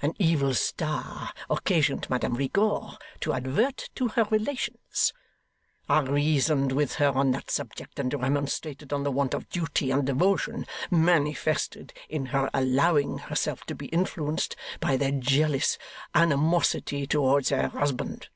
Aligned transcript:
An 0.00 0.14
evil 0.18 0.54
star 0.54 1.34
occasioned 1.50 2.08
Madame 2.08 2.32
Rigaud 2.32 2.92
to 3.20 3.34
advert 3.34 3.90
to 3.96 4.08
her 4.08 4.24
relations; 4.30 5.12
I 5.86 6.00
reasoned 6.00 6.72
with 6.72 6.94
her 6.94 7.08
on 7.10 7.32
that 7.32 7.50
subject, 7.50 7.98
and 7.98 8.10
remonstrated 8.14 8.90
on 8.94 9.02
the 9.02 9.10
want 9.10 9.34
of 9.34 9.50
duty 9.50 9.90
and 9.90 10.06
devotion 10.06 10.64
manifested 10.90 11.92
in 12.08 12.24
her 12.32 12.48
allowing 12.54 13.18
herself 13.18 13.64
to 13.64 13.74
be 13.74 13.88
influenced 13.88 14.56
by 14.80 14.96
their 14.96 15.12
jealous 15.12 15.76
animosity 16.14 17.06
towards 17.06 17.50
her 17.50 17.68
husband. 17.68 18.30